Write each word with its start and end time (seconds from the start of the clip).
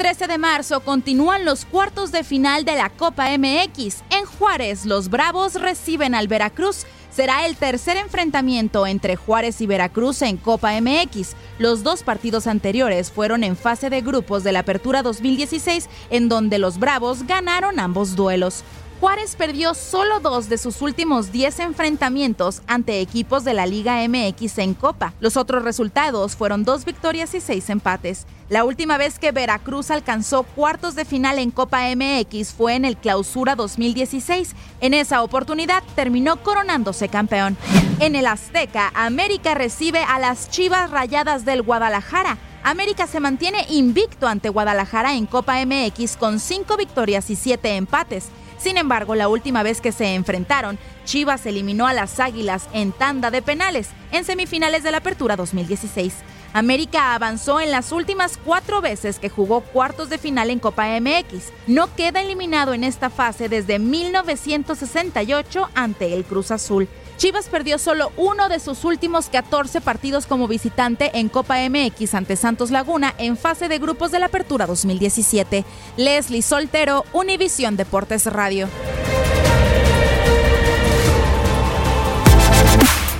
13 0.00 0.28
de 0.28 0.38
marzo 0.38 0.80
continúan 0.80 1.44
los 1.44 1.66
cuartos 1.66 2.10
de 2.10 2.24
final 2.24 2.64
de 2.64 2.74
la 2.74 2.88
Copa 2.88 3.28
MX. 3.36 4.02
En 4.08 4.24
Juárez, 4.24 4.86
los 4.86 5.10
Bravos 5.10 5.56
reciben 5.56 6.14
al 6.14 6.26
Veracruz. 6.26 6.86
Será 7.10 7.44
el 7.44 7.54
tercer 7.54 7.98
enfrentamiento 7.98 8.86
entre 8.86 9.16
Juárez 9.16 9.60
y 9.60 9.66
Veracruz 9.66 10.22
en 10.22 10.38
Copa 10.38 10.72
MX. 10.80 11.36
Los 11.58 11.82
dos 11.82 12.02
partidos 12.02 12.46
anteriores 12.46 13.12
fueron 13.12 13.44
en 13.44 13.58
fase 13.58 13.90
de 13.90 14.00
grupos 14.00 14.42
de 14.42 14.52
la 14.52 14.60
Apertura 14.60 15.02
2016, 15.02 15.90
en 16.08 16.30
donde 16.30 16.58
los 16.58 16.78
Bravos 16.78 17.26
ganaron 17.26 17.78
ambos 17.78 18.16
duelos. 18.16 18.64
Juárez 19.00 19.34
perdió 19.34 19.72
solo 19.72 20.20
dos 20.20 20.50
de 20.50 20.58
sus 20.58 20.82
últimos 20.82 21.32
10 21.32 21.60
enfrentamientos 21.60 22.60
ante 22.66 23.00
equipos 23.00 23.44
de 23.44 23.54
la 23.54 23.64
Liga 23.64 24.06
MX 24.06 24.58
en 24.58 24.74
Copa. 24.74 25.14
Los 25.20 25.38
otros 25.38 25.64
resultados 25.64 26.36
fueron 26.36 26.64
dos 26.64 26.84
victorias 26.84 27.34
y 27.34 27.40
seis 27.40 27.70
empates. 27.70 28.26
La 28.50 28.62
última 28.64 28.98
vez 28.98 29.18
que 29.18 29.32
Veracruz 29.32 29.90
alcanzó 29.90 30.42
cuartos 30.42 30.96
de 30.96 31.06
final 31.06 31.38
en 31.38 31.50
Copa 31.50 31.80
MX 31.96 32.52
fue 32.52 32.74
en 32.74 32.84
el 32.84 32.98
Clausura 32.98 33.56
2016. 33.56 34.54
En 34.82 34.92
esa 34.92 35.22
oportunidad 35.22 35.82
terminó 35.94 36.42
coronándose 36.42 37.08
campeón. 37.08 37.56
En 38.00 38.14
el 38.16 38.26
Azteca, 38.26 38.92
América 38.94 39.54
recibe 39.54 40.02
a 40.02 40.18
las 40.18 40.50
Chivas 40.50 40.90
Rayadas 40.90 41.46
del 41.46 41.62
Guadalajara. 41.62 42.36
América 42.62 43.06
se 43.06 43.20
mantiene 43.20 43.64
invicto 43.70 44.28
ante 44.28 44.50
Guadalajara 44.50 45.14
en 45.14 45.24
Copa 45.24 45.56
MX 45.64 46.18
con 46.18 46.38
cinco 46.38 46.76
victorias 46.76 47.30
y 47.30 47.36
siete 47.36 47.76
empates. 47.76 48.28
Sin 48.60 48.76
embargo, 48.76 49.14
la 49.14 49.28
última 49.28 49.62
vez 49.62 49.80
que 49.80 49.90
se 49.90 50.14
enfrentaron, 50.14 50.78
Chivas 51.06 51.46
eliminó 51.46 51.86
a 51.86 51.94
las 51.94 52.20
Águilas 52.20 52.68
en 52.74 52.92
tanda 52.92 53.30
de 53.30 53.40
penales 53.40 53.88
en 54.12 54.24
semifinales 54.24 54.82
de 54.82 54.90
la 54.90 54.98
Apertura 54.98 55.34
2016. 55.34 56.16
América 56.52 57.14
avanzó 57.14 57.60
en 57.60 57.70
las 57.70 57.90
últimas 57.90 58.36
cuatro 58.36 58.82
veces 58.82 59.18
que 59.18 59.30
jugó 59.30 59.62
cuartos 59.62 60.10
de 60.10 60.18
final 60.18 60.50
en 60.50 60.58
Copa 60.58 60.88
MX. 61.00 61.52
No 61.68 61.94
queda 61.94 62.20
eliminado 62.20 62.74
en 62.74 62.84
esta 62.84 63.08
fase 63.08 63.48
desde 63.48 63.78
1968 63.78 65.70
ante 65.74 66.12
el 66.12 66.24
Cruz 66.24 66.50
Azul. 66.50 66.86
Chivas 67.20 67.50
perdió 67.50 67.76
solo 67.76 68.12
uno 68.16 68.48
de 68.48 68.58
sus 68.60 68.82
últimos 68.86 69.26
14 69.26 69.82
partidos 69.82 70.24
como 70.24 70.48
visitante 70.48 71.10
en 71.18 71.28
Copa 71.28 71.58
MX 71.68 72.14
ante 72.14 72.34
Santos 72.34 72.70
Laguna 72.70 73.14
en 73.18 73.36
fase 73.36 73.68
de 73.68 73.78
grupos 73.78 74.10
de 74.10 74.20
la 74.20 74.26
Apertura 74.26 74.66
2017. 74.66 75.66
Leslie 75.98 76.40
Soltero, 76.40 77.04
Univisión 77.12 77.76
Deportes 77.76 78.24
Radio. 78.24 78.70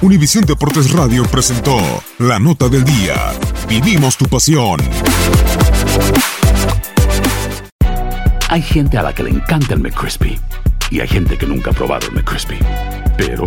Univisión 0.01 0.47
Deportes 0.47 0.93
Radio 0.93 1.25
presentó 1.25 1.77
la 2.21 2.39
nota 2.39 2.71
del 2.71 2.85
día. 2.85 3.35
Vivimos 3.69 4.17
tu 4.17 4.25
pasión. 4.25 4.81
Hay 8.49 8.63
gente 8.63 8.97
a 8.97 9.03
la 9.03 9.15
que 9.15 9.25
le 9.25 9.31
encanta 9.31 9.75
el 9.75 9.81
McCrispy 9.81 10.41
y 10.91 11.01
hay 11.01 11.09
gente 11.09 11.37
que 11.37 11.45
nunca 11.45 11.71
ha 11.73 11.75
probado 11.75 12.07
el 12.07 12.15
McCrispy. 12.15 12.57
Pero 13.19 13.47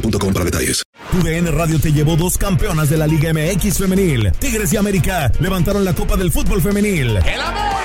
boostmobile.com 0.00 1.54
Radio 1.56 1.78
te 1.78 1.92
llevó 1.92 2.16
dos 2.16 2.36
campeonas 2.38 2.90
de 2.90 2.96
la 2.96 3.06
Liga 3.06 3.32
MX 3.32 3.78
femenil. 3.78 4.32
Tigres 4.38 4.72
y 4.72 4.76
América 4.76 5.30
levantaron 5.40 5.84
la 5.84 5.94
Copa 5.94 6.16
del 6.16 6.32
Fútbol 6.32 6.60
femenil. 6.60 7.16
¡El 7.16 7.40
América! 7.40 7.83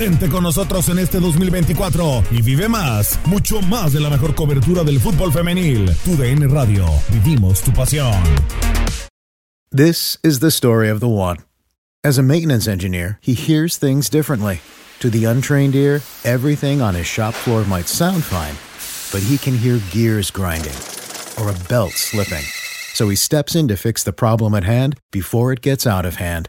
Mantente 0.00 0.30
con 0.30 0.42
nosotros 0.42 0.88
en 0.88 0.98
este 0.98 1.20
2024 1.20 2.24
y 2.30 2.40
vive 2.40 2.70
más, 2.70 3.20
mucho 3.26 3.60
más 3.60 3.92
de 3.92 4.00
la 4.00 4.08
mejor 4.08 4.34
cobertura 4.34 4.82
del 4.82 4.98
fútbol 4.98 5.30
femenil. 5.30 5.94
TUDN 6.06 6.48
Radio, 6.48 6.86
vivimos 7.10 7.60
tu 7.60 7.70
pasión. 7.70 8.14
This 9.70 10.18
is 10.22 10.38
the 10.38 10.50
story 10.50 10.88
of 10.88 11.00
the 11.00 11.06
one. 11.06 11.36
As 12.02 12.16
a 12.16 12.22
maintenance 12.22 12.66
engineer, 12.66 13.18
he 13.20 13.34
hears 13.34 13.76
things 13.76 14.08
differently. 14.08 14.62
To 15.00 15.10
the 15.10 15.26
untrained 15.26 15.74
ear, 15.74 16.00
everything 16.24 16.80
on 16.80 16.94
his 16.94 17.06
shop 17.06 17.34
floor 17.34 17.66
might 17.66 17.86
sound 17.86 18.24
fine, 18.24 18.56
but 19.12 19.22
he 19.28 19.36
can 19.36 19.54
hear 19.54 19.80
gears 19.90 20.30
grinding 20.30 20.80
or 21.38 21.50
a 21.50 21.68
belt 21.68 21.92
slipping. 21.92 22.46
So 22.94 23.10
he 23.10 23.16
steps 23.16 23.54
in 23.54 23.68
to 23.68 23.76
fix 23.76 24.02
the 24.02 24.14
problem 24.14 24.54
at 24.54 24.64
hand 24.64 24.98
before 25.12 25.52
it 25.52 25.60
gets 25.60 25.86
out 25.86 26.06
of 26.06 26.16
hand 26.16 26.48